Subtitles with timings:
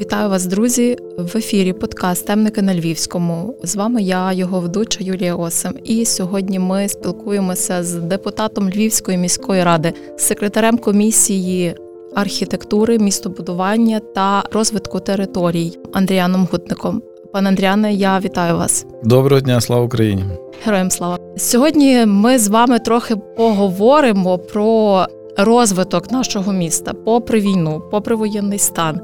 [0.00, 3.54] Вітаю вас, друзі, в ефірі подкаст Темники на Львівському.
[3.62, 5.72] З вами я, його ведуча Юлія Осим.
[5.84, 11.74] І сьогодні ми спілкуємося з депутатом Львівської міської ради, секретарем комісії
[12.14, 17.02] архітектури, містобудування та розвитку територій Андріаном Гутником.
[17.32, 18.86] Пане Андріане, я вітаю вас.
[19.04, 20.24] Доброго дня, слава Україні!
[20.64, 21.18] Героям слава!
[21.36, 25.06] Сьогодні ми з вами трохи поговоримо про
[25.36, 29.00] розвиток нашого міста, попри війну, попри воєнний стан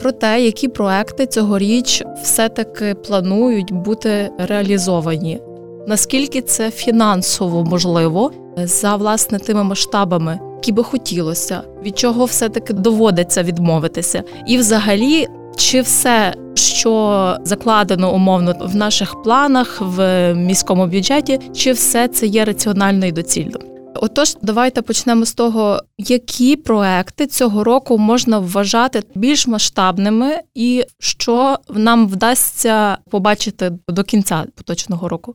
[0.00, 5.40] про те, які проекти цьогоріч все-таки планують бути реалізовані.
[5.86, 13.42] Наскільки це фінансово можливо за власне тими масштабами, які би хотілося, від чого все-таки доводиться
[13.42, 15.26] відмовитися, і взагалі,
[15.56, 22.44] чи все, що закладено умовно в наших планах в міському бюджеті, чи все це є
[22.44, 23.69] раціонально і доцільно?
[23.94, 31.58] Отож, давайте почнемо з того, які проекти цього року можна вважати більш масштабними, і що
[31.70, 35.34] нам вдасться побачити до кінця поточного року.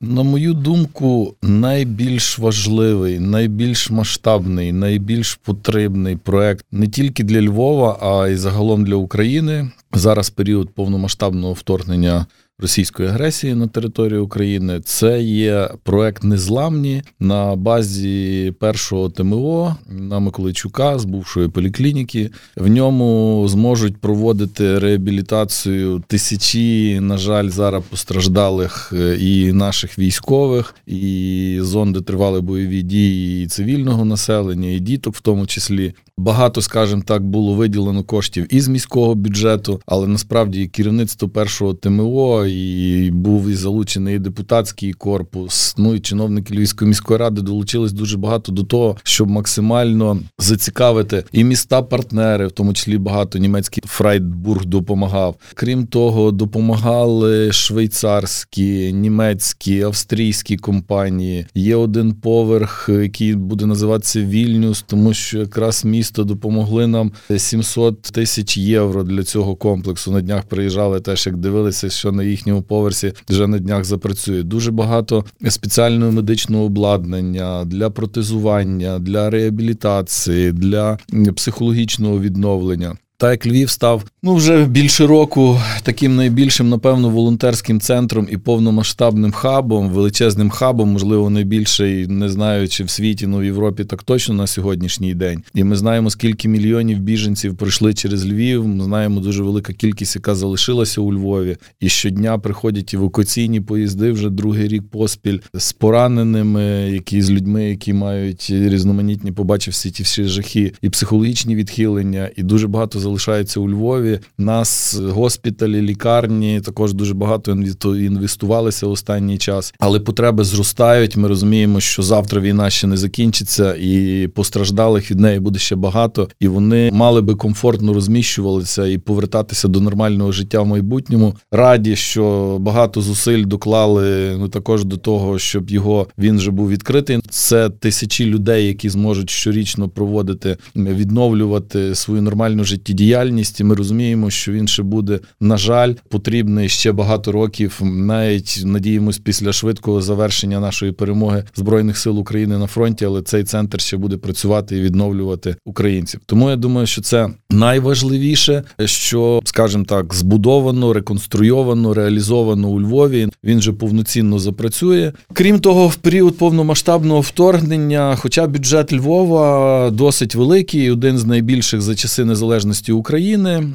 [0.00, 8.28] На мою думку, найбільш важливий, найбільш масштабний, найбільш потрібний проект не тільки для Львова, а
[8.28, 9.70] й загалом для України.
[9.92, 12.26] Зараз період повномасштабного вторгнення
[12.62, 14.80] російської агресії на територію України.
[14.84, 22.30] Це є проект Незламні на базі першого ТМО на Миколайчука з бувшої поліклініки.
[22.56, 31.58] В ньому зможуть проводити реабілітацію тисячі, на жаль, зараз постраждалих е, і наших військових, і
[31.60, 35.94] зон, де тривали бойові дії і цивільного населення, і діток, в тому числі.
[36.18, 43.10] Багато, скажімо так, було виділено коштів із міського бюджету, але насправді керівництво першого ТМО і
[43.10, 45.74] був і залучений і депутатський корпус.
[45.78, 51.44] Ну і чиновники Львівської міської ради долучились дуже багато до того, щоб максимально зацікавити і
[51.44, 55.36] міста-партнери, в тому числі багато німецький Фрайдбург допомагав.
[55.54, 61.46] Крім того, допомагали швейцарські, німецькі, австрійські компанії.
[61.54, 68.56] Є один поверх, який буде називатися Вільнюс, тому що якраз місто допомогли нам 700 тисяч
[68.56, 70.12] євро для цього комплексу.
[70.12, 74.42] На днях приїжджали теж, як дивилися, що на їхньому поверсі вже на днях запрацює.
[74.42, 80.98] Дуже багато спеціального медичного обладнання для протезування, для реабілітації, для
[81.36, 82.96] психологічного відновлення.
[83.22, 89.32] Так як Львів став ну вже більше року таким найбільшим, напевно, волонтерським центром і повномасштабним
[89.32, 94.34] хабом, величезним хабом, можливо, найбільший, не знаю, чи в світі, ну в Європі так точно
[94.34, 95.42] на сьогоднішній день.
[95.54, 98.68] І ми знаємо, скільки мільйонів біженців пройшли через Львів.
[98.68, 101.56] Ми знаємо дуже велика кількість, яка залишилася у Львові.
[101.80, 106.62] І щодня приходять евакуаційні поїзди вже другий рік поспіль з пораненими,
[106.92, 112.42] які з людьми, які мають різноманітні, побачив всі ті всі жахи, і психологічні відхилення, і
[112.42, 114.18] дуже багато залишилося залишається у Львові.
[114.38, 117.52] Нас госпіталі, лікарні також дуже багато
[117.84, 121.16] інвестувалися останній час, але потреби зростають.
[121.16, 126.28] Ми розуміємо, що завтра війна ще не закінчиться, і постраждалих від неї буде ще багато.
[126.40, 131.36] І вони мали би комфортно розміщувалися і повертатися до нормального життя в майбутньому.
[131.50, 137.18] Раді, що багато зусиль доклали ну також до того, щоб його він вже був відкритий.
[137.30, 144.30] Це тисячі людей, які зможуть щорічно проводити, відновлювати свою нормальну життєдіяльність діяльність, і ми розуміємо,
[144.30, 147.80] що він ще буде, на жаль, потрібний ще багато років.
[147.82, 153.80] Навіть надіємось після швидкого завершення нашої перемоги збройних сил України на фронті, але цей центр
[153.80, 156.20] ще буде працювати і відновлювати українців.
[156.26, 163.28] Тому я думаю, що це найважливіше, що, скажімо так, збудовано, реконструйовано, реалізовано у Львові.
[163.44, 165.12] Він же повноцінно запрацює.
[165.32, 171.94] Крім того, в період повномасштабного вторгнення, хоча бюджет Львова досить великий, один з найбільших за
[171.94, 173.68] часи незалежності бюджеті України,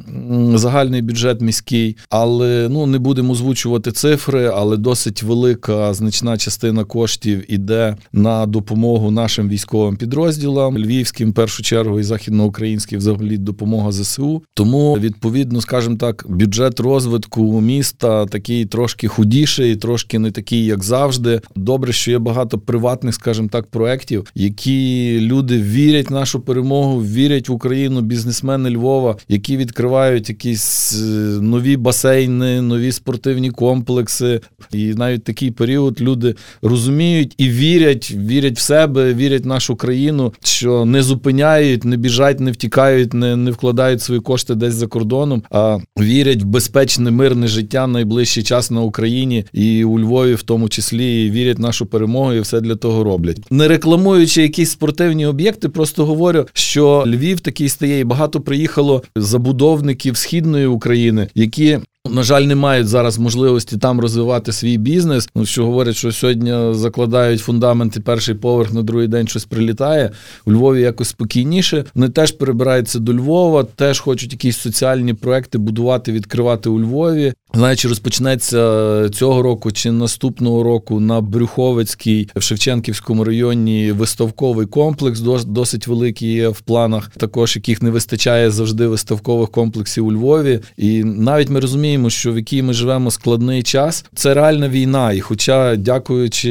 [0.54, 7.52] загальний бюджет міський, але ну не будемо озвучувати цифри, але досить велика значна частина коштів
[7.52, 14.42] іде на допомогу нашим військовим підрозділам, львівським, в першу чергу, і західноукраїнським, взагалі допомога ЗСУ.
[14.54, 21.40] Тому відповідно, скажімо так, бюджет розвитку міста такий трошки худіший, трошки не такий, як завжди.
[21.56, 27.48] Добре, що є багато приватних, скажімо так, проєктів, які люди вірять в нашу перемогу, вірять
[27.48, 28.97] в Україну, бізнесмени Львова.
[28.98, 31.04] Львова, які відкривають якісь е,
[31.40, 34.40] нові басейни, нові спортивні комплекси.
[34.72, 40.32] І навіть такий період люди розуміють і вірять, вірять в себе, вірять в нашу країну,
[40.44, 45.42] що не зупиняють, не біжать, не втікають, не не вкладають свої кошти десь за кордоном,
[45.50, 50.68] а вірять в безпечне мирне життя найближчий час на Україні і у Львові, в тому
[50.68, 53.40] числі, і вірять в нашу перемогу, і все для того роблять.
[53.50, 59.02] Не рекламуючи якісь спортивні об'єкти, просто говорю, що Львів такий стає, і багато приїхало вразило
[59.16, 65.28] забудовників східної України, які на жаль, не мають зараз можливості там розвивати свій бізнес.
[65.34, 70.10] Ну що говорять, що сьогодні закладають фундаменти, перший поверх на другий день щось прилітає.
[70.46, 71.84] У Львові якось спокійніше.
[71.94, 77.32] Вони теж перебираються до Львова, теж хочуть якісь соціальні проекти будувати, відкривати у Львові.
[77.54, 85.86] Знаєш, розпочнеться цього року чи наступного року на Брюховицькій в Шевченківському районі виставковий комплекс, досить
[85.86, 90.60] великий є в планах, також яких не вистачає завжди виставкових комплексів у Львові.
[90.76, 95.12] І навіть ми розуміємо, що в якій ми живемо складний час, це реальна війна.
[95.12, 96.50] І, хоча, дякуючи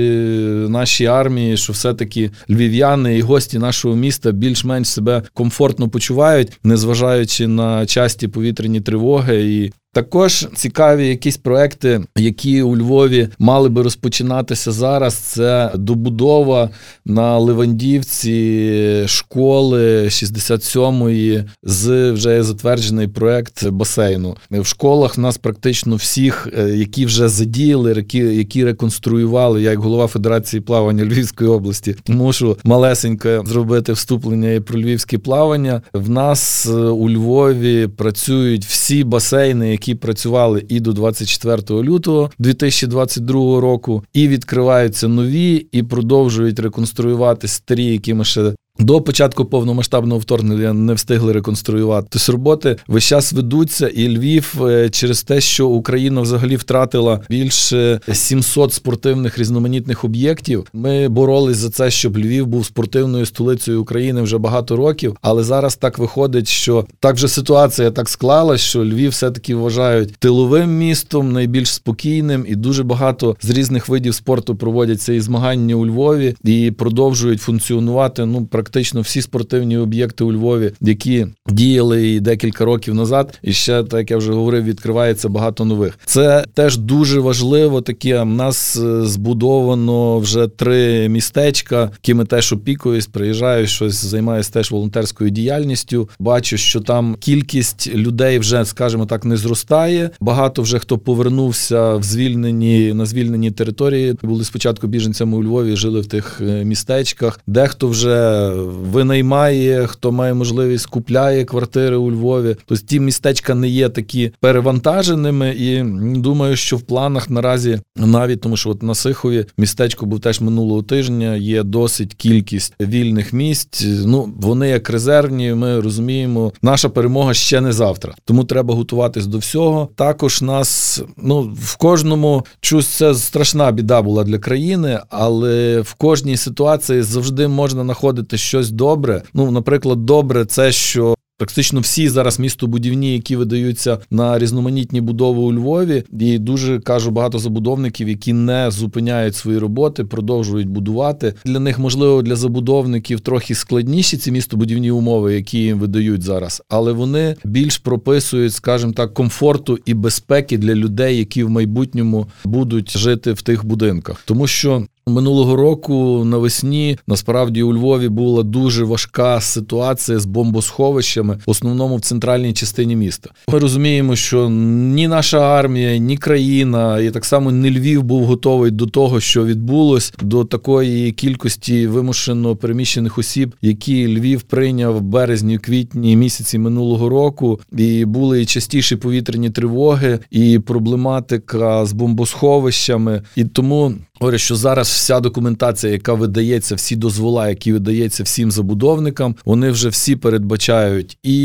[0.70, 7.86] нашій армії, що все-таки львів'яни і гості нашого міста більш-менш себе комфортно почувають, незважаючи на
[7.86, 15.14] часті повітряні тривоги і також цікаві якісь проекти, які у Львові мали би розпочинатися зараз.
[15.14, 16.70] Це добудова
[17.06, 24.36] на Левандівці школи 67-ї з вже затверджений проект басейну.
[24.52, 29.62] В школах в нас практично всіх, е, які вже задіяли, які які реконструювали.
[29.62, 35.82] Я як голова Федерації плавання Львівської області, мушу малесенько зробити вступлення і про львівське плавання.
[35.94, 42.32] В нас е, у Львові працюють всі басейни, які які працювали і до 24 лютого
[42.40, 50.20] 2022 року, і відкриваються нові, і продовжують реконструювати старі, які ми ще до початку повномасштабного
[50.20, 52.08] вторгнення не встигли реконструювати.
[52.10, 58.00] Тобто роботи весь час ведуться, і Львів е, через те, що Україна взагалі втратила більше
[58.14, 60.66] 700 спортивних різноманітних об'єктів.
[60.74, 65.18] Ми боролись за це, щоб Львів був спортивною столицею України вже багато років.
[65.22, 70.16] Але зараз так виходить, що так вже ситуація так склалась, що Львів все таки вважають
[70.20, 75.86] тиловим містом, найбільш спокійним, і дуже багато з різних видів спорту проводяться і змагання у
[75.86, 78.26] Львові і продовжують функціонувати.
[78.26, 83.54] Ну практично практично всі спортивні об'єкти у Львові, які діяли і декілька років назад, і
[83.54, 86.00] ще так як я вже говорив, відкривається багато нових.
[86.06, 87.82] Це теж дуже важливо.
[87.82, 94.72] Таке У нас е, збудовано вже три містечка, якими теж опікуюсь, приїжджаю, щось займаюся теж
[94.72, 96.10] волонтерською діяльністю.
[96.20, 100.10] Бачу, що там кількість людей вже, скажімо так, не зростає.
[100.20, 104.16] Багато вже хто повернувся в звільнені на звільнені території.
[104.24, 107.40] Були спочатку біженцями у Львові, жили в тих е, містечках.
[107.48, 108.18] Дехто вже
[108.66, 112.56] винаймає, хто має можливість купляє квартири у Львові.
[112.66, 115.84] Тобто ті містечка не є такі перевантаженими, і
[116.20, 120.84] думаю, що в планах наразі навіть тому, що от на Сихові містечко був теж минулого
[120.84, 121.36] тижня.
[121.36, 123.86] Є досить кількість вільних місць.
[124.06, 125.54] Ну вони як резервні.
[125.54, 129.90] Ми розуміємо, наша перемога ще не завтра, тому треба готуватись до всього.
[129.96, 136.38] Також нас ну в кожному чусь це страшна біда була для країни, але в кожній
[136.38, 139.22] ситуації завжди можна знаходити щось добре.
[139.34, 141.18] Ну, наприклад, добре, це що.
[141.38, 147.40] Практично всі зараз містобудівні, які видаються на різноманітні будови у Львові, і дуже кажу багато
[147.40, 151.34] забудовників, які не зупиняють свої роботи, продовжують будувати.
[151.46, 156.92] Для них можливо для забудовників трохи складніші ці містобудівні умови, які їм видають зараз, але
[156.92, 163.34] вони більш прописують, скажімо так, комфорту і безпеки для людей, які в майбутньому будуть жити
[163.34, 170.20] в тих будинках, тому що Минулого року навесні насправді у Львові була дуже важка ситуація
[170.20, 173.30] з бомбосховищами, в основному в центральній частині міста.
[173.54, 178.72] Ми розуміємо, що ні наша армія, ні країна, і так само не Львів був готовий
[178.72, 185.58] до того, що відбулось, до такої кількості вимушено переміщених осіб, які Львів прийняв в березні,
[185.58, 193.46] квітні місяці минулого року, і були і частіші повітряні тривоги, і проблематика з бомбосховищами, і
[193.46, 193.94] тому.
[194.20, 199.90] Говорю, що зараз вся документація, яка видається, всі дозвола, які видається всім забудовникам, вони вже
[199.90, 201.38] всі передбачають і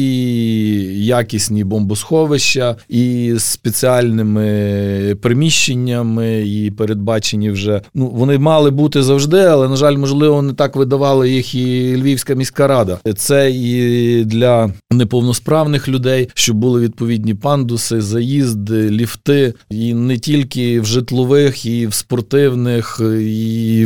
[1.07, 9.77] якісні бомбосховища, і спеціальними приміщеннями, і передбачені вже ну вони мали бути завжди, але на
[9.77, 12.99] жаль, можливо, не так видавали їх і Львівська міська рада.
[13.17, 20.85] Це і для неповносправних людей, щоб були відповідні пандуси, заїзди, ліфти, і не тільки в
[20.85, 23.01] житлових, і в спортивних спортивних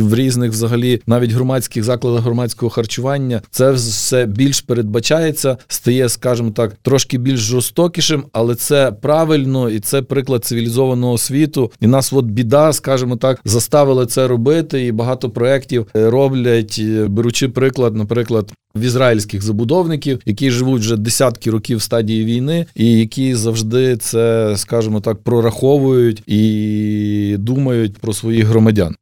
[0.01, 6.75] в різних, взагалі, навіть громадських закладах громадського харчування, це все більш передбачається, стає, скажімо так,
[6.81, 11.71] трошки більш жорстокішим, але це правильно і це приклад цивілізованого світу.
[11.81, 14.85] І нас, от біда, скажімо так, заставили це робити.
[14.85, 18.51] І багато проєктів роблять, беручи приклад, наприклад.
[18.75, 24.53] В ізраїльських забудовників, які живуть вже десятки років в стадії війни, і які завжди це,
[24.57, 28.95] скажімо так, прораховують і думають про своїх громадян.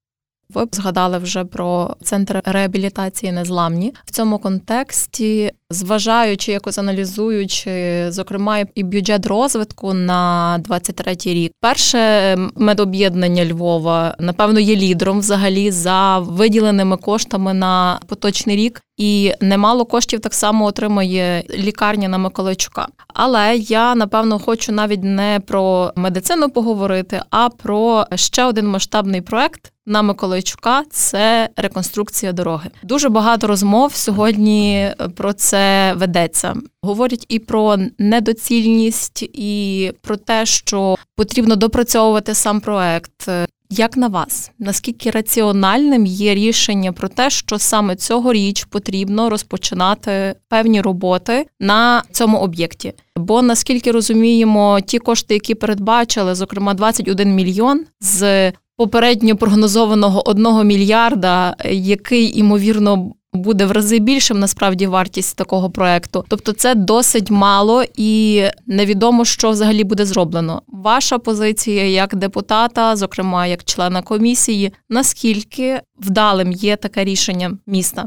[0.54, 8.84] Ви згадали вже про центр реабілітації незламні в цьому контексті, зважаючи, якось аналізуючи, зокрема, і
[8.84, 11.52] бюджет розвитку на 23-й рік.
[11.62, 18.82] Перше медоб'єднання Львова напевно є лідером взагалі за виділеними коштами на поточний рік.
[18.98, 22.88] І немало коштів так само отримає лікарня на Миколайчука.
[23.08, 29.72] Але я напевно хочу навіть не про медицину поговорити, а про ще один масштабний проект
[29.86, 32.70] на Миколайчука це реконструкція дороги.
[32.84, 36.56] Дуже багато розмов сьогодні про це ведеться.
[36.82, 43.30] Говорять і про недоцільність, і про те, що потрібно допрацьовувати сам проект.
[43.70, 50.82] Як на вас, наскільки раціональним є рішення про те, що саме цьогоріч потрібно розпочинати певні
[50.82, 52.94] роботи на цьому об'єкті?
[53.16, 61.56] Бо наскільки розуміємо, ті кошти, які передбачили, зокрема 21 мільйон з попередньо прогнозованого 1 мільярда,
[61.72, 66.26] який імовірно буде в рази більшим насправді вартість такого проекту.
[66.28, 70.62] Тобто, це досить мало і невідомо, що взагалі буде зроблено.
[70.68, 78.06] Ваша позиція як депутата, зокрема як члена комісії, наскільки вдалим є таке рішення міста?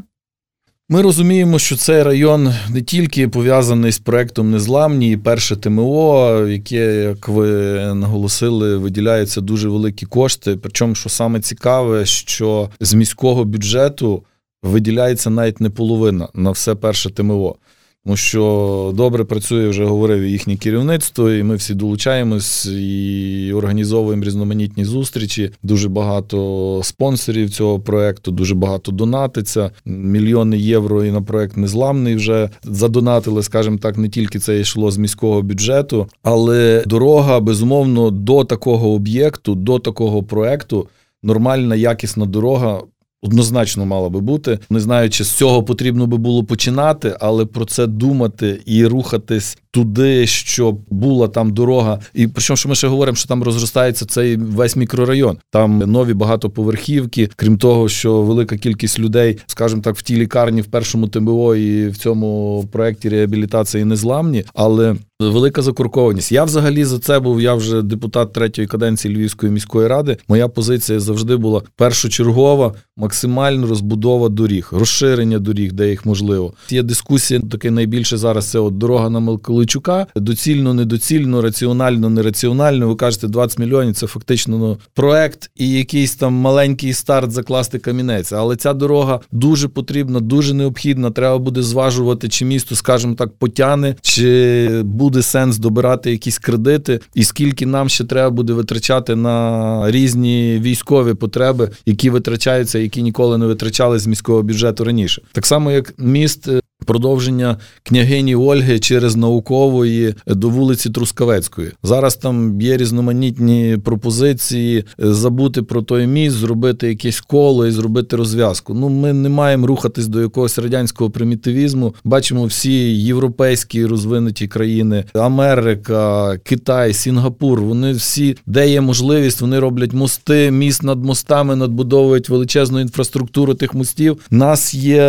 [0.91, 7.03] Ми розуміємо, що цей район не тільки пов'язаний з проектом Незламні, і перше ТМО, яке,
[7.03, 7.49] як ви
[7.95, 10.57] наголосили, виділяються дуже великі кошти.
[10.63, 14.25] Причому, що саме цікаве, що з міського бюджету
[14.63, 17.57] виділяється навіть не половина на все перше ТМО.
[18.05, 24.85] Тому що добре працює, вже говорив їхнє керівництво, і ми всі долучаємось і організовуємо різноманітні
[24.85, 25.51] зустрічі.
[25.63, 29.71] Дуже багато спонсорів цього проекту, дуже багато донатиться.
[29.85, 34.99] Мільйони євро і на проект незламний вже задонатили, скажімо так, не тільки це йшло з
[34.99, 40.89] міського бюджету, але дорога безумовно до такого об'єкту, до такого проекту.
[41.23, 42.81] Нормальна якісна дорога
[43.23, 44.59] Однозначно мала би бути.
[44.71, 49.59] Не знаю, чи з цього потрібно би було починати, але про це думати і рухатись
[49.71, 52.01] туди, щоб була там дорога.
[52.15, 55.39] І причому, що ми ще говоримо, що там розростається цей весь мікрорайон.
[55.51, 60.67] Там нові багатоповерхівки, крім того, що велика кількість людей, скажімо так, в тій лікарні в
[60.67, 66.33] першому ТМО і в цьому проєкті реабілітації незламні, але велика закуркованість.
[66.33, 67.41] Я взагалі за це був.
[67.41, 70.17] Я вже депутат третьої каденції Львівської міської ради.
[70.29, 72.75] Моя позиція завжди була першочергова,
[73.09, 76.53] максимальна розбудова доріг, розширення доріг, де їх можливо.
[76.71, 78.51] Є дискусія таке найбільше зараз.
[78.51, 80.07] Це от дорога на Миколайчука.
[80.17, 82.89] доцільно, недоцільно, раціонально, нераціонально.
[82.89, 88.33] Ви кажете, 20 мільйонів це фактично ну, проект і якийсь там маленький старт закласти камінець.
[88.33, 91.11] Але ця дорога дуже потрібна, дуже необхідна.
[91.11, 97.25] Треба буде зважувати, чи місто, скажімо так, потяне, чи буде сенс добирати якісь кредити, і
[97.25, 103.47] скільки нам ще треба буде витрачати на різні військові потреби, які витрачаються, які ніколи не
[103.47, 105.23] витрачали з міського бюджету раніше.
[105.33, 111.73] Так само, як міст е, продовження княгині Ольги через наукової до вулиці Трускавецької.
[111.83, 118.17] Зараз там є різноманітні пропозиції е, забути про той міст, зробити якесь коло і зробити
[118.17, 118.75] розв'язку.
[118.75, 121.95] Ну, ми не маємо рухатись до якогось радянського примітивізму.
[122.05, 127.61] Бачимо всі європейські розвинуті країни, Америка, Китай, Сінгапур.
[127.61, 133.75] Вони всі, де є можливість, вони роблять мости, міст над мостами, надбудовують величезну інфраструктуру тих
[133.75, 134.19] мостів.
[134.31, 135.03] Нас є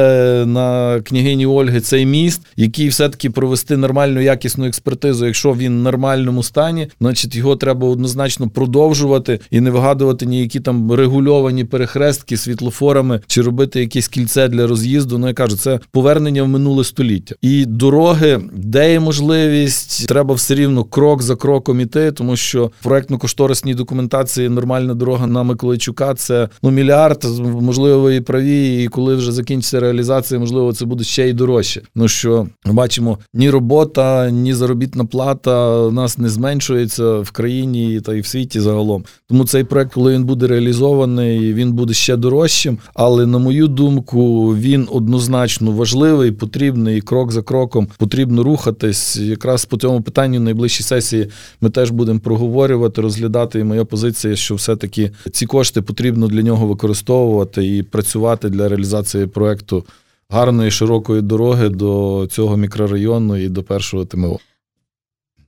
[0.46, 5.26] на княгині Ольги Ольги цей міст, який все-таки провести нормальну якісну експертизу.
[5.26, 10.92] Якщо він в нормальному стані, значить його треба однозначно продовжувати і не вигадувати ніякі там
[10.92, 15.18] регульовані перехрестки світлофорами чи робити якесь кільце для роз'їзду.
[15.18, 17.36] Ну я кажу, це повернення в минуле століття.
[17.42, 23.76] І дороги, де є можливість, треба все рівно крок за кроком іти, тому що проектно-кошторисній
[23.76, 27.26] документації нормальна дорога на Миколайчука це ну мільярд,
[27.62, 28.84] можливо, і праві.
[28.84, 31.82] І коли вже закінчиться реалізація, можливо, це буде ще й дорога дорожче.
[31.96, 38.02] Ну що ми бачимо, ні робота, ні заробітна плата у нас не зменшується в країні
[38.02, 39.06] та й в світі загалом.
[39.30, 42.78] Тому цей проект, коли він буде реалізований, він буде ще дорожчим.
[42.94, 49.18] Але на мою думку, він однозначно важливий, потрібний крок за кроком потрібно рухатись.
[49.18, 51.28] Якраз по цьому питанню найближчій сесії
[51.62, 53.60] ми теж будемо проговорювати, розглядати.
[53.60, 59.28] І моя позиція, що все-таки ці кошти потрібно для нього використовувати і працювати для реалізації
[59.28, 59.84] проекту
[60.30, 64.40] гарної широкої дороги до цього мікрорайону і до першого ТМО.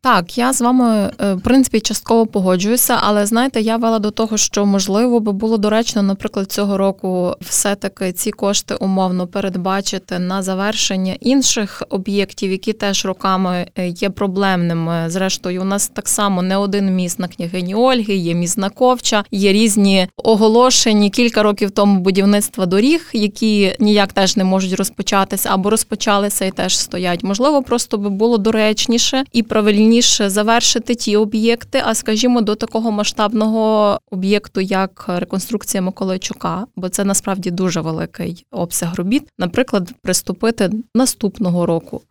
[0.04, 4.38] Так, я з вами е, в принципі частково погоджуюся, але знаєте, я вела до того,
[4.38, 11.16] що можливо би було доречно, наприклад, цього року все-таки ці кошти умовно передбачити на завершення
[11.20, 15.10] інших об'єктів, які теж роками е, є проблемними.
[15.10, 19.24] Зрештою, у нас так само не один міст на княгині Ольги, є міст на Ковча,
[19.32, 25.70] є різні оголошені кілька років тому будівництва доріг, які ніяк теж не можуть розпочатися або
[25.70, 27.24] розпочалися і теж стоять.
[27.24, 29.91] Можливо, просто би було доречніше і правильніше
[30.30, 37.52] завершити ті об'єкти, а скажімо, до такого масштабного об'єкту, як реконструкція Миколайчука, бо це насправді
[37.52, 39.24] дуже великий обсяг робіт.
[39.40, 42.02] Наприклад, приступити наступного року.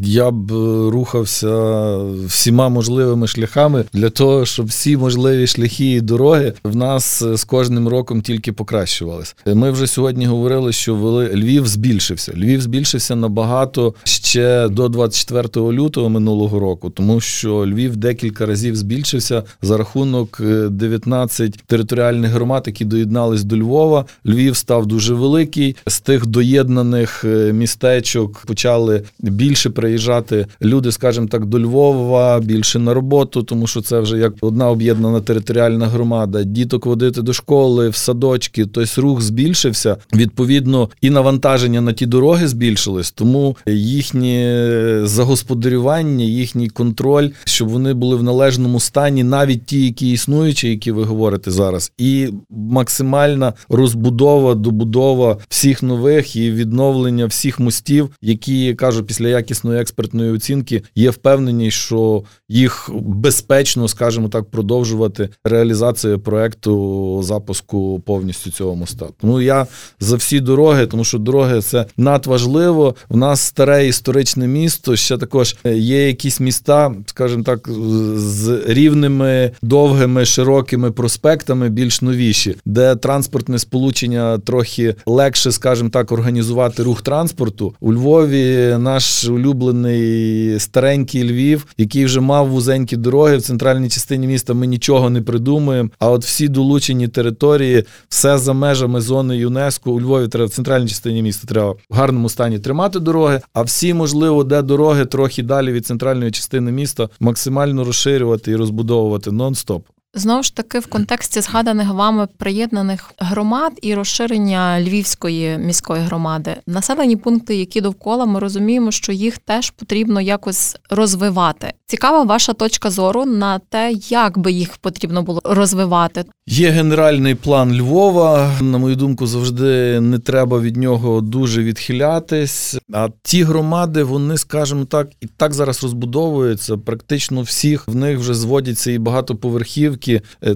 [0.00, 6.52] Я б е, рухався всіма можливими шляхами для того, щоб всі можливі шляхи і дороги
[6.64, 9.34] в нас е, з кожним роком тільки покращувалися.
[9.46, 10.94] Ми вже сьогодні говорили, що
[11.34, 12.32] Львів збільшився.
[12.36, 19.42] Львів збільшився набагато ще до 24 лютого минулого року, тому що Львів декілька разів збільшився
[19.62, 20.40] за рахунок
[20.70, 24.04] 19 е, територіальних громад, які доєднались до Львова.
[24.26, 25.76] Львів став дуже великий.
[25.86, 33.42] З тих доєднаних містечок почали більше приїжджати люди, скажімо так, до Львова більше на роботу,
[33.42, 36.42] тому що це вже як одна об'єднана територіальна громада.
[36.42, 39.96] Діток водити до школи, в садочки, тобто рух збільшився.
[40.14, 48.16] Відповідно, і навантаження на ті дороги збільшились, тому їхнє загосподарювання, їхній контроль, щоб вони були
[48.16, 55.36] в належному стані, навіть ті, які існуючі, які ви говорите зараз, і максимальна розбудова, добудова
[55.48, 61.70] всіх нових і відновлення всіх мостів, які кажу, після якісної якісної експертної оцінки є впевнені,
[61.70, 69.06] що їх безпечно, скажімо так, продовжувати реалізацію проекту запуску повністю цього моста.
[69.20, 69.66] Тому я
[70.00, 72.94] за всі дороги, тому що дороги це надважливо.
[73.08, 74.96] В нас старе історичне місто.
[74.96, 77.68] Ще також є якісь міста, скажімо так,
[78.16, 86.82] з рівними, довгими, широкими проспектами, більш новіші, де транспортне сполучення трохи легше, скажімо так, організувати
[86.82, 87.74] рух транспорту.
[87.80, 94.26] У Львові наш улюблений улюблений старенький Львів, який вже мав вузенькі дороги в центральній частині
[94.26, 94.54] міста.
[94.54, 95.90] Ми нічого не придумуємо.
[95.98, 100.88] А от всі долучені території, все за межами зони ЮНЕСКО у Львові треба в центральній
[100.88, 103.40] частині міста треба в гарному стані тримати дороги.
[103.52, 109.30] А всі, можливо, де дороги трохи далі від центральної частини міста максимально розширювати і розбудовувати
[109.30, 109.80] нон-стоп.
[110.18, 117.16] Знову ж таки, в контексті згаданих вами приєднаних громад і розширення Львівської міської громади, населені
[117.16, 121.72] пункти, які довкола, ми розуміємо, що їх теж потрібно якось розвивати.
[121.86, 126.24] Цікава ваша точка зору на те, як би їх потрібно було розвивати.
[126.46, 128.52] Є генеральний план Львова.
[128.60, 132.78] На мою думку, завжди не треба від нього дуже відхилятись.
[132.92, 136.76] А ті громади, вони, скажімо так, і так зараз розбудовуються.
[136.76, 140.07] Практично всіх в них вже зводяться і багатоповерхівки.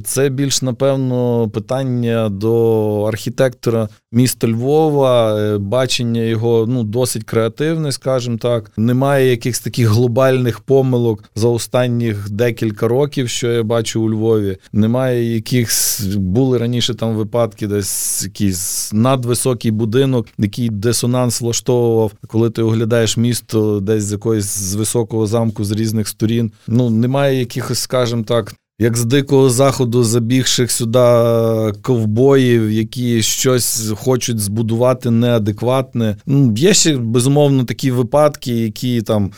[0.05, 8.37] Це більш напевно питання до архітектора міста Львова, е, бачення його ну досить креативне, скажімо
[8.37, 8.73] так.
[8.77, 14.57] Немає якихось таких глобальних помилок за останніх декілька років, що я бачу у Львові.
[14.73, 22.63] Немає якихось були раніше там випадки, десь якийсь надвисокий будинок, який дисонанс влаштовував, коли ти
[22.63, 26.53] оглядаєш місто десь з якоїсь з високого замку з різних сторін.
[26.67, 30.99] Ну немає якихось, скажімо так, як з дикого заходу забігших сюди
[31.83, 36.17] ковбоїв, які щось хочуть збудувати неадекватне.
[36.27, 39.31] Ну, Є ще безумовно такі випадки, які там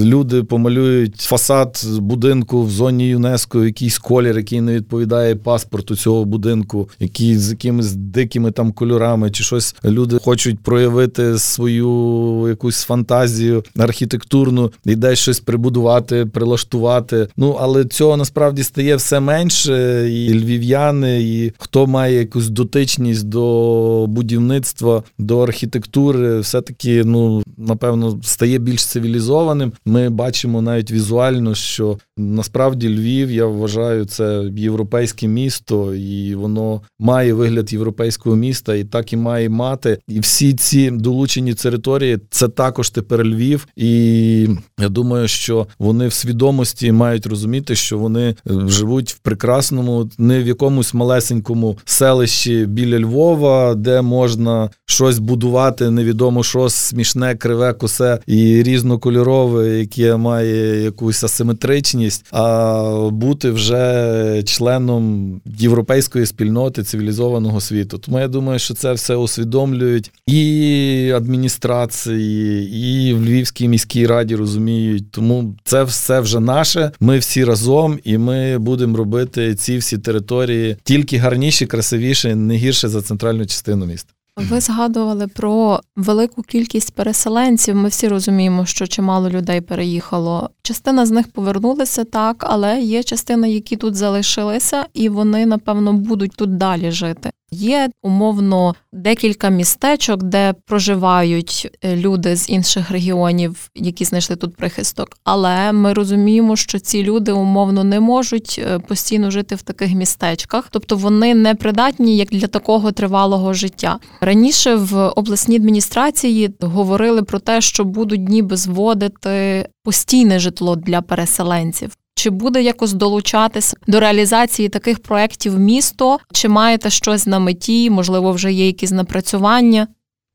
[0.00, 6.88] люди помалюють фасад будинку в зоні ЮНЕСКО, якийсь колір, який не відповідає паспорту цього будинку,
[6.98, 14.72] який з якимись дикими там кольорами, чи щось люди хочуть проявити свою якусь фантазію архітектурну
[14.84, 17.28] і десь щось прибудувати, прилаштувати.
[17.36, 23.28] Ну але цього насправді стає стає все менше, і львів'яни, і хто має якусь дотичність
[23.28, 29.72] до будівництва, до архітектури, все-таки, ну напевно, стає більш цивілізованим.
[29.84, 37.32] Ми бачимо навіть візуально, що насправді Львів, я вважаю, це європейське місто, і воно має
[37.34, 39.98] вигляд європейського міста, і так і має мати.
[40.08, 43.68] І всі ці долучені території це також тепер Львів.
[43.76, 44.48] І
[44.80, 48.34] я думаю, що вони в свідомості мають розуміти, що вони
[48.70, 56.42] живуть в прекрасному, не в якомусь малесенькому селищі біля Львова, де можна щось будувати, невідомо
[56.42, 66.26] що смішне, криве, косе і різнокольорове, яке має якусь асиметричність, а бути вже членом європейської
[66.26, 67.98] спільноти цивілізованого світу.
[67.98, 75.10] Тому я думаю, що це все усвідомлюють і адміністрації, і в Львівській міській раді розуміють.
[75.10, 76.90] Тому це все вже наше.
[77.00, 82.88] Ми всі разом, і ми будемо робити ці всі території тільки гарніші, красивіші, не гірше
[82.88, 84.12] за центральну частину міста.
[84.36, 87.76] Ви згадували про велику кількість переселенців.
[87.76, 90.50] Ми всі розуміємо, що чимало людей переїхало.
[90.70, 96.32] Частина з них повернулися так, але є частина, які тут залишилися, і вони напевно будуть
[96.36, 97.30] тут далі жити.
[97.52, 105.08] Є умовно декілька містечок, де проживають е, люди з інших регіонів, які знайшли тут прихисток.
[105.24, 110.68] Але ми розуміємо, що ці люди умовно не можуть е, постійно жити в таких містечках,
[110.70, 113.98] тобто вони не придатні як для такого тривалого життя.
[114.20, 121.96] Раніше в обласній адміністрації говорили про те, що будуть ніби зводити постійне житло для переселенців.
[122.14, 126.18] Чи буде якось долучатися до реалізації таких проєктів місто?
[126.32, 127.90] Чи маєте щось на меті?
[127.90, 129.88] Можливо, вже є якісь напрацювання?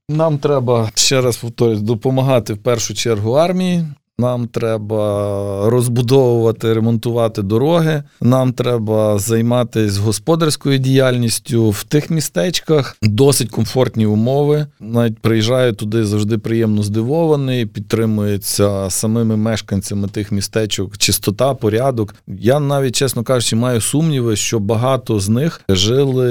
[0.10, 3.86] Нам треба ще раз повторюсь, допомагати в першу чергу армії.
[4.19, 8.04] Нам треба розбудовувати, ремонтувати дороги.
[8.21, 12.97] Нам треба займатися господарською діяльністю в тих містечках.
[13.01, 14.67] Досить комфортні умови.
[14.80, 17.65] Навіть приїжджаю туди завжди приємно здивований.
[17.65, 22.15] Підтримується самими мешканцями тих містечок чистота, порядок.
[22.28, 26.30] Я навіть, чесно кажучи, маю сумніви, що багато з них жили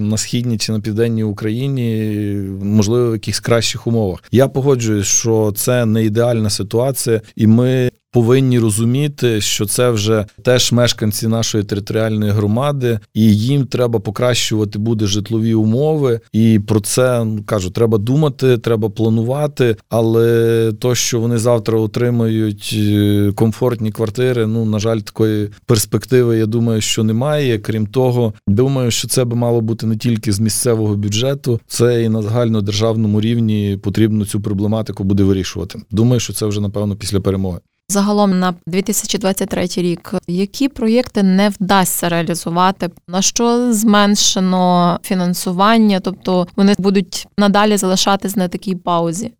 [0.00, 2.06] на східній чи на південній Україні,
[2.62, 4.22] можливо, в якихось кращих умовах.
[4.32, 10.26] Я погоджуюсь, що це не ідеальна ситуація ситуація, і ми повинні розуміти, що це вже
[10.42, 16.20] теж мешканці нашої територіальної громади, і їм треба покращувати буде житлові умови.
[16.32, 19.76] І про це ну, кажу, треба думати, треба планувати.
[19.88, 26.46] Але то, що вони завтра отримають е, комфортні квартири, ну на жаль, такої перспективи, я
[26.46, 27.58] думаю, що немає.
[27.58, 32.08] Крім того, думаю, що це би мало бути не тільки з місцевого бюджету, це і
[32.08, 35.80] на загальнодержавному рівні потрібно цю проблематику буде вирішувати.
[35.90, 37.58] Думаю, що це вже напевно після перемоги.
[37.88, 46.74] Загалом на 2023 рік які проєкти не вдасться реалізувати, на що зменшено фінансування, тобто вони
[46.78, 49.32] будуть надалі залишатись на такій паузі.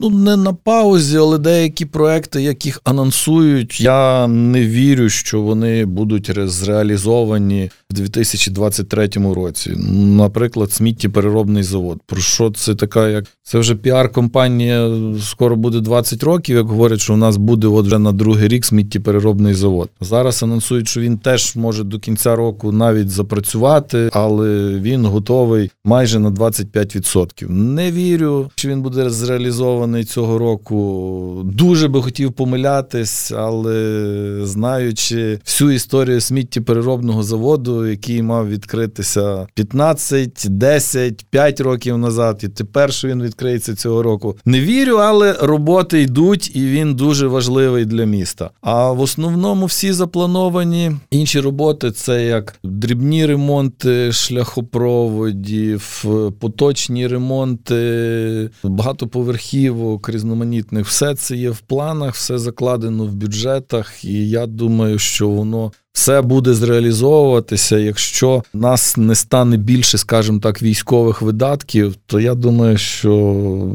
[0.00, 6.30] Ну, не на паузі, але деякі проекти, яких анонсують, я не вірю, що вони будуть
[6.44, 9.70] зреалізовані в 2023 році.
[9.96, 12.00] Наприклад, сміттєпереробний завод.
[12.06, 14.90] Про що це така, як це вже піар-компанія,
[15.22, 18.64] скоро буде 20 років, як говорять, що у нас буде от вже на другий рік
[18.64, 19.90] сміттєпереробний завод.
[20.00, 26.18] Зараз анонсують, що він теж може до кінця року навіть запрацювати, але він готовий майже
[26.18, 27.50] на 25%.
[27.50, 31.42] Не вірю, що він буде зреалізований запланований цього року.
[31.44, 41.26] Дуже би хотів помилятись, але знаючи всю історію сміттєпереробного заводу, який мав відкритися 15, 10,
[41.30, 44.36] 5 років назад, і тепер що він відкриється цього року.
[44.44, 48.50] Не вірю, але роботи йдуть, і він дуже важливий для міста.
[48.60, 56.04] А в основному всі заплановані інші роботи це як дрібні ремонти шляхопроводів,
[56.40, 60.86] поточні ремонти, багатоповерхів вказівок різноманітних.
[60.86, 65.72] Все це є в планах, все закладено в бюджетах, і я думаю, що воно.
[65.92, 67.78] Все буде зреалізовуватися.
[67.78, 73.12] Якщо нас не стане більше, скажімо так, військових видатків, то я думаю, що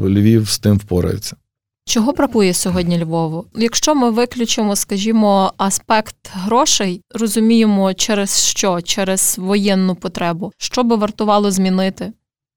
[0.04, 1.36] Львів з тим впорається.
[1.84, 3.44] Чого бракує сьогодні Львову?
[3.54, 8.80] Якщо ми виключимо, скажімо, аспект грошей, розуміємо, через що?
[8.80, 12.12] Через воєнну потребу, що би вартувало змінити?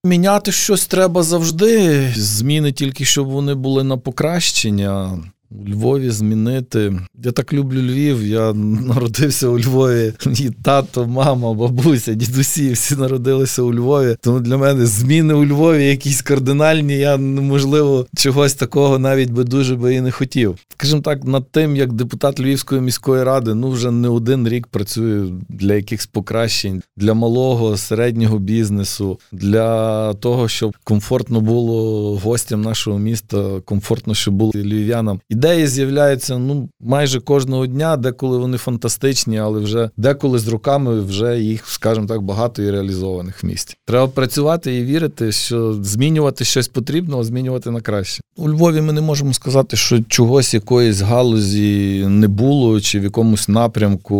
[0.05, 2.13] Міняти щось треба завжди.
[2.15, 5.19] Зміни тільки щоб вони були на покращення.
[5.61, 6.93] У Львові змінити.
[7.23, 8.27] Я так люблю Львів.
[8.27, 8.53] Я
[8.87, 10.13] народився у Львові.
[10.39, 14.15] І тато, мама, бабуся, дідусі всі народилися у Львові.
[14.21, 16.97] Тому для мене зміни у Львові якісь кардинальні.
[16.97, 20.57] Я можливо чогось такого навіть би дуже би і не хотів.
[20.69, 25.41] Скажімо так, над тим, як депутат Львівської міської ради, ну вже не один рік працюю
[25.49, 33.61] для якихось покращень для малого середнього бізнесу, для того, щоб комфортно було гостям нашого міста,
[33.65, 35.19] комфортно, щоб було львів'янам.
[35.29, 41.01] І ідеї з'являються ну майже кожного дня, деколи вони фантастичні, але вже деколи з руками
[41.01, 43.75] вже їх, скажімо так, багато і реалізованих в місті.
[43.85, 48.21] Треба працювати і вірити, що змінювати щось потрібно, а змінювати на краще.
[48.37, 53.49] У Львові ми не можемо сказати, що чогось якоїсь галузі не було, чи в якомусь
[53.49, 54.15] напрямку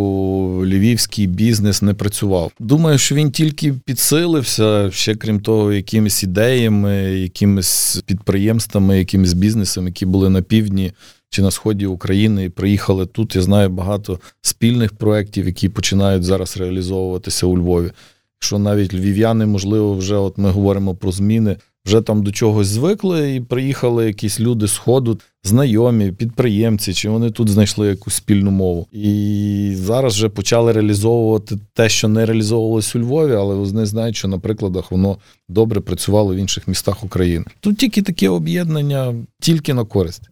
[0.65, 2.51] львівський бізнес не працював.
[2.59, 10.05] Думаю, що він тільки підсилився ще крім того, якимись ідеями, якимись підприємствами, якимись бізнесами, які
[10.05, 10.91] були на півдні
[11.35, 13.35] чи на сході України приїхали тут.
[13.35, 17.91] Я знаю багато спільних проєктів, які починають зараз реалізовуватися у Львові.
[18.39, 23.35] Що навіть львів'яни, можливо, вже от ми говоримо про зміни, вже там до чогось звикли,
[23.35, 24.79] і приїхали якісь люди з
[25.43, 28.87] знайомі, підприємці, чи вони тут знайшли якусь спільну мову.
[28.91, 34.27] І зараз вже почали реалізовувати те, що не реалізовувалось у Львові, але вони знають, що
[34.27, 35.17] на прикладах воно
[35.49, 37.45] добре працювало в інших містах України.
[37.59, 40.29] Тут тільки таке об'єднання, тільки на користь.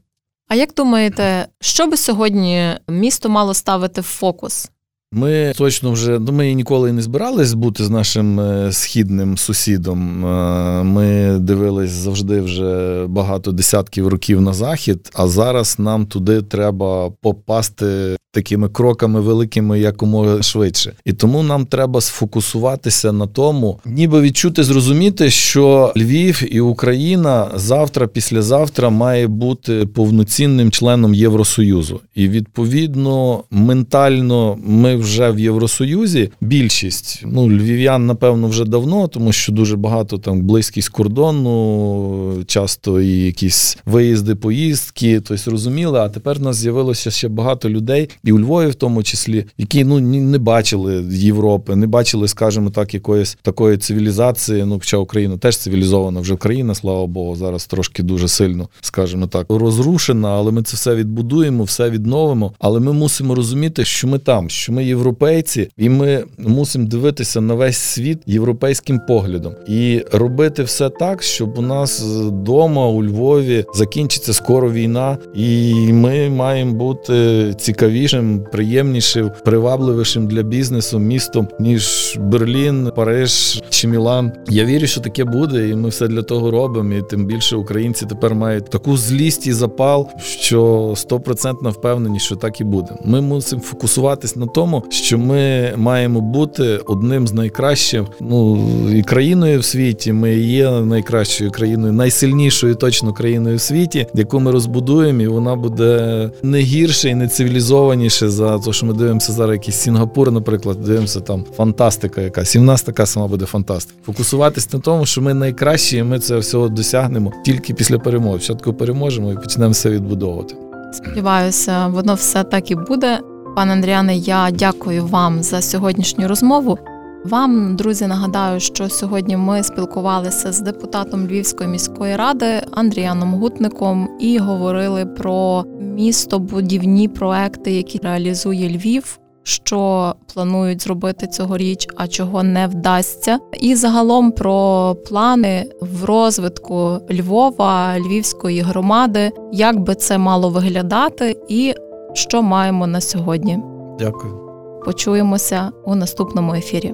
[0.47, 4.69] А як думаєте, що би сьогодні місто мало ставити в фокус?
[5.15, 10.25] Ми точно вже ну, ми ніколи не збирались бути з нашим е, східним сусідом.
[10.25, 17.09] Е, ми дивились завжди вже багато десятків років на захід, а зараз нам туди треба
[17.21, 20.93] попасти такими кроками великими якомога швидше.
[21.05, 28.07] І тому нам треба сфокусуватися на тому, ніби відчути, зрозуміти, що Львів і Україна завтра,
[28.07, 31.99] післязавтра має бути повноцінним членом Євросоюзу.
[32.15, 36.29] І відповідно ментально ми вже в Євросоюзі.
[36.41, 43.17] Більшість ну львів'ян, напевно, вже давно, тому що дуже багато там близькість кордону, часто і
[43.25, 45.99] якісь виїзди, поїздки, тобто розуміли.
[45.99, 49.83] А тепер в нас з'явилося ще багато людей, і у Львові, в тому числі, які
[49.83, 54.65] ну не бачили Європи, не бачили, скажімо так, якоїсь такої цивілізації.
[54.65, 59.45] Ну, хоча Україна теж цивілізована, вже Україна, слава Богу, зараз трошки дуже сильно, скажімо так,
[59.49, 62.53] розрушена, але ми це все відбудуємо, все відновимо.
[62.59, 67.53] Але ми мусимо розуміти, що ми там, що ми європейці, і ми мусимо дивитися на
[67.53, 74.33] весь світ європейським поглядом і робити все так, щоб у нас вдома у Львові закінчиться
[74.33, 83.63] скоро війна, і ми маємо бути цікавішим, приємнішим, привабливішим для бізнесу містом ніж Берлін, Париж
[83.69, 84.31] чи Мілан.
[84.49, 86.93] Я вірю, що таке буде, і ми все для того робимо.
[86.93, 92.61] І тим більше українці тепер мають таку злість і запал, що стопроцентно впевнені, що так
[92.61, 92.95] і буде.
[93.05, 99.59] Ми мусимо фокусуватись на тому, що ми маємо бути одним з найкращих, ну і країною
[99.59, 100.13] в світі.
[100.13, 106.29] Ми є найкращою країною, найсильнішою точно країною в світі, яку ми розбудуємо, і вона буде
[106.43, 109.53] не гірше і не цивілізованіше за те, що ми дивимося зараз.
[109.53, 113.97] Якийсь Сінгапур, наприклад, дивимося там фантастика, якась і в нас така сама буде фантастика.
[114.05, 118.39] Фокусуватись на тому, що ми найкращі, і ми це всього досягнемо тільки після перемоги.
[118.39, 120.55] Спочатку переможемо і почнемо все відбудовувати.
[120.93, 123.19] Сподіваюся, воно все так і буде.
[123.55, 126.77] Пане Андріане, я дякую вам за сьогоднішню розмову.
[127.25, 134.37] Вам, друзі, нагадаю, що сьогодні ми спілкувалися з депутатом Львівської міської ради Андріаном Гутником і
[134.37, 139.19] говорили про містобудівні проекти, які реалізує Львів.
[139.45, 147.99] Що планують зробити цьогоріч, а чого не вдасться, і загалом про плани в розвитку Львова,
[147.99, 151.73] Львівської громади, як би це мало виглядати, і
[152.13, 153.59] що маємо на сьогодні.
[153.99, 154.39] Дякую.
[154.85, 156.93] Почуємося у наступному ефірі.